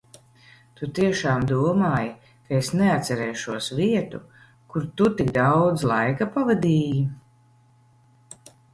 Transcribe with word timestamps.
Tu 0.77 0.87
tiešām 0.99 1.43
domāji, 1.51 2.09
ka 2.47 2.57
es 2.63 2.71
neatcerēšos 2.81 3.69
vietu, 3.83 4.23
kur 4.73 4.91
tu 4.97 5.13
tik 5.21 5.33
daudz 5.39 5.89
laika 5.95 6.33
pavadīji? 6.35 7.09